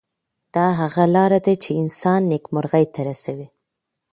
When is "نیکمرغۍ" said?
2.31-2.85